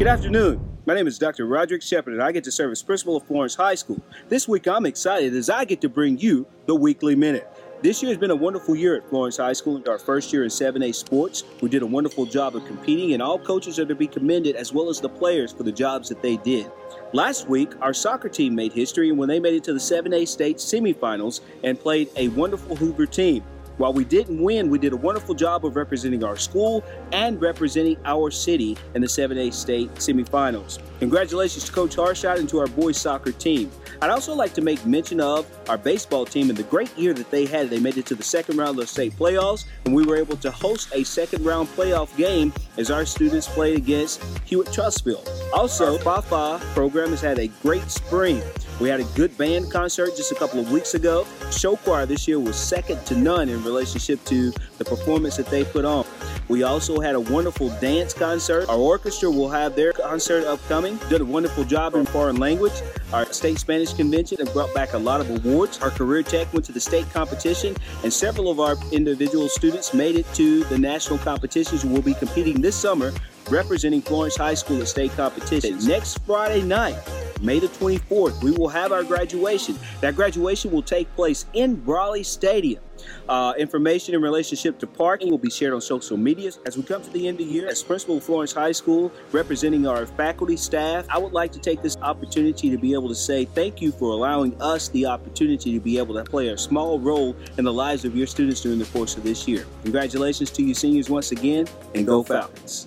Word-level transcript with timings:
Good 0.00 0.08
afternoon. 0.08 0.66
My 0.86 0.94
name 0.94 1.06
is 1.06 1.18
Dr. 1.18 1.44
Roderick 1.44 1.82
Shepard, 1.82 2.14
and 2.14 2.22
I 2.22 2.32
get 2.32 2.42
to 2.44 2.50
serve 2.50 2.72
as 2.72 2.82
principal 2.82 3.18
of 3.18 3.26
Florence 3.26 3.54
High 3.54 3.74
School. 3.74 4.00
This 4.30 4.48
week, 4.48 4.66
I'm 4.66 4.86
excited 4.86 5.34
as 5.34 5.50
I 5.50 5.66
get 5.66 5.82
to 5.82 5.90
bring 5.90 6.16
you 6.16 6.46
the 6.64 6.74
Weekly 6.74 7.14
Minute. 7.14 7.46
This 7.82 8.02
year 8.02 8.10
has 8.10 8.16
been 8.16 8.30
a 8.30 8.34
wonderful 8.34 8.74
year 8.74 8.96
at 8.96 9.06
Florence 9.10 9.36
High 9.36 9.52
School. 9.52 9.82
Our 9.86 9.98
first 9.98 10.32
year 10.32 10.42
in 10.42 10.48
7A 10.48 10.94
sports, 10.94 11.44
we 11.60 11.68
did 11.68 11.82
a 11.82 11.86
wonderful 11.86 12.24
job 12.24 12.56
of 12.56 12.64
competing, 12.64 13.12
and 13.12 13.20
all 13.20 13.38
coaches 13.38 13.78
are 13.78 13.84
to 13.84 13.94
be 13.94 14.06
commended 14.06 14.56
as 14.56 14.72
well 14.72 14.88
as 14.88 15.02
the 15.02 15.08
players 15.10 15.52
for 15.52 15.64
the 15.64 15.72
jobs 15.72 16.08
that 16.08 16.22
they 16.22 16.38
did. 16.38 16.72
Last 17.12 17.46
week, 17.46 17.72
our 17.82 17.92
soccer 17.92 18.30
team 18.30 18.54
made 18.54 18.72
history 18.72 19.12
when 19.12 19.28
they 19.28 19.38
made 19.38 19.52
it 19.52 19.64
to 19.64 19.74
the 19.74 19.78
7A 19.78 20.26
state 20.26 20.56
semifinals 20.56 21.42
and 21.62 21.78
played 21.78 22.08
a 22.16 22.28
wonderful 22.28 22.74
Hoover 22.74 23.04
team. 23.04 23.44
While 23.80 23.94
we 23.94 24.04
didn't 24.04 24.42
win, 24.42 24.68
we 24.68 24.78
did 24.78 24.92
a 24.92 24.96
wonderful 24.98 25.34
job 25.34 25.64
of 25.64 25.74
representing 25.74 26.22
our 26.22 26.36
school 26.36 26.84
and 27.12 27.40
representing 27.40 27.96
our 28.04 28.30
city 28.30 28.76
in 28.94 29.00
the 29.00 29.06
7A 29.06 29.54
state 29.54 29.94
semifinals. 29.94 30.80
Congratulations 30.98 31.64
to 31.64 31.72
Coach 31.72 31.96
Harshot 31.96 32.38
and 32.38 32.46
to 32.50 32.58
our 32.58 32.66
boys 32.66 32.98
soccer 32.98 33.32
team. 33.32 33.70
I'd 34.02 34.10
also 34.10 34.34
like 34.34 34.52
to 34.52 34.60
make 34.60 34.84
mention 34.84 35.18
of 35.18 35.46
our 35.70 35.78
baseball 35.78 36.26
team 36.26 36.50
and 36.50 36.58
the 36.58 36.64
great 36.64 36.94
year 36.98 37.14
that 37.14 37.30
they 37.30 37.46
had. 37.46 37.70
They 37.70 37.80
made 37.80 37.96
it 37.96 38.04
to 38.06 38.14
the 38.14 38.22
second 38.22 38.58
round 38.58 38.78
of 38.78 38.84
the 38.84 38.86
state 38.86 39.16
playoffs, 39.16 39.64
and 39.86 39.94
we 39.94 40.04
were 40.04 40.16
able 40.16 40.36
to 40.36 40.50
host 40.50 40.92
a 40.94 41.02
second 41.02 41.42
round 41.42 41.66
playoff 41.68 42.14
game 42.18 42.52
as 42.76 42.90
our 42.90 43.06
students 43.06 43.48
played 43.48 43.78
against 43.78 44.22
Hewitt 44.44 44.68
Trussville. 44.68 45.26
Also, 45.54 45.96
Fafa 45.96 46.60
program 46.74 47.08
has 47.12 47.22
had 47.22 47.38
a 47.38 47.46
great 47.62 47.90
spring. 47.90 48.42
We 48.80 48.88
had 48.88 48.98
a 48.98 49.04
good 49.14 49.36
band 49.36 49.70
concert 49.70 50.16
just 50.16 50.32
a 50.32 50.34
couple 50.34 50.58
of 50.58 50.72
weeks 50.72 50.94
ago. 50.94 51.26
Show 51.50 51.76
choir 51.76 52.06
this 52.06 52.26
year 52.26 52.40
was 52.40 52.56
second 52.56 53.04
to 53.06 53.14
none 53.14 53.50
in 53.50 53.62
relationship 53.62 54.24
to 54.24 54.50
the 54.78 54.86
performance 54.86 55.36
that 55.36 55.46
they 55.48 55.64
put 55.64 55.84
on. 55.84 56.06
We 56.48 56.62
also 56.62 56.98
had 56.98 57.14
a 57.14 57.20
wonderful 57.20 57.68
dance 57.80 58.14
concert. 58.14 58.70
Our 58.70 58.78
orchestra 58.78 59.30
will 59.30 59.50
have 59.50 59.76
their 59.76 59.92
concert 59.92 60.44
upcoming. 60.44 60.98
Did 61.10 61.20
a 61.20 61.24
wonderful 61.26 61.64
job 61.64 61.94
in 61.94 62.06
foreign 62.06 62.36
language. 62.36 62.72
Our 63.12 63.30
state 63.32 63.58
Spanish 63.58 63.92
convention 63.92 64.40
and 64.40 64.50
brought 64.54 64.72
back 64.74 64.94
a 64.94 64.98
lot 64.98 65.20
of 65.20 65.28
awards. 65.28 65.78
Our 65.80 65.90
career 65.90 66.22
tech 66.22 66.50
went 66.54 66.64
to 66.64 66.72
the 66.72 66.80
state 66.80 67.08
competition, 67.12 67.76
and 68.02 68.10
several 68.10 68.50
of 68.50 68.60
our 68.60 68.76
individual 68.92 69.48
students 69.48 69.92
made 69.92 70.16
it 70.16 70.26
to 70.34 70.64
the 70.64 70.78
national 70.78 71.18
competitions. 71.18 71.84
We'll 71.84 72.00
be 72.00 72.14
competing 72.14 72.62
this 72.62 72.76
summer 72.76 73.12
representing 73.50 74.00
Florence 74.00 74.36
High 74.36 74.54
School 74.54 74.80
at 74.80 74.88
state 74.88 75.12
competition. 75.12 75.78
Next 75.86 76.18
Friday 76.24 76.62
night, 76.62 76.96
May 77.40 77.58
the 77.58 77.68
24th, 77.68 78.42
we 78.42 78.50
will 78.50 78.68
have 78.68 78.92
our 78.92 79.02
graduation. 79.02 79.78
That 80.00 80.14
graduation 80.14 80.70
will 80.70 80.82
take 80.82 81.12
place 81.14 81.46
in 81.54 81.76
Braly 81.76 82.24
Stadium. 82.24 82.82
Uh, 83.28 83.54
information 83.56 84.14
in 84.14 84.20
relationship 84.20 84.78
to 84.78 84.86
parking 84.86 85.30
will 85.30 85.38
be 85.38 85.50
shared 85.50 85.72
on 85.72 85.80
social 85.80 86.18
media. 86.18 86.50
As 86.66 86.76
we 86.76 86.82
come 86.82 87.02
to 87.02 87.10
the 87.10 87.28
end 87.28 87.40
of 87.40 87.46
the 87.46 87.52
year, 87.52 87.68
as 87.68 87.82
principal 87.82 88.18
of 88.18 88.24
Florence 88.24 88.52
High 88.52 88.72
School, 88.72 89.10
representing 89.32 89.86
our 89.86 90.04
faculty, 90.04 90.56
staff, 90.56 91.06
I 91.08 91.16
would 91.16 91.32
like 91.32 91.52
to 91.52 91.58
take 91.58 91.80
this 91.80 91.96
opportunity 92.02 92.70
to 92.70 92.76
be 92.76 92.92
able 92.92 93.08
to 93.08 93.14
say 93.14 93.46
thank 93.46 93.80
you 93.80 93.92
for 93.92 94.10
allowing 94.10 94.60
us 94.60 94.88
the 94.88 95.06
opportunity 95.06 95.72
to 95.72 95.80
be 95.80 95.96
able 95.96 96.14
to 96.14 96.24
play 96.24 96.48
a 96.48 96.58
small 96.58 96.98
role 96.98 97.34
in 97.56 97.64
the 97.64 97.72
lives 97.72 98.04
of 98.04 98.14
your 98.14 98.26
students 98.26 98.60
during 98.60 98.78
the 98.78 98.84
course 98.86 99.16
of 99.16 99.22
this 99.22 99.48
year. 99.48 99.64
Congratulations 99.82 100.50
to 100.50 100.62
you 100.62 100.74
seniors 100.74 101.08
once 101.08 101.32
again, 101.32 101.66
and 101.94 102.06
go 102.06 102.22
Falcons. 102.22 102.86